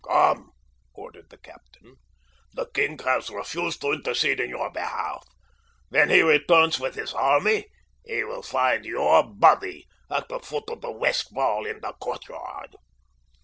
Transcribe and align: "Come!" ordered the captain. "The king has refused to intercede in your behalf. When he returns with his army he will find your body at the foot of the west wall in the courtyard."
"Come!" 0.09 0.49
ordered 0.95 1.29
the 1.29 1.37
captain. 1.37 1.97
"The 2.53 2.65
king 2.73 2.97
has 3.05 3.29
refused 3.29 3.81
to 3.81 3.91
intercede 3.91 4.39
in 4.39 4.49
your 4.49 4.71
behalf. 4.71 5.23
When 5.89 6.09
he 6.09 6.23
returns 6.23 6.79
with 6.79 6.95
his 6.95 7.13
army 7.13 7.67
he 8.03 8.23
will 8.23 8.41
find 8.41 8.83
your 8.83 9.21
body 9.21 9.85
at 10.09 10.27
the 10.27 10.39
foot 10.39 10.67
of 10.71 10.81
the 10.81 10.89
west 10.91 11.31
wall 11.31 11.67
in 11.67 11.81
the 11.81 11.93
courtyard." 12.01 12.77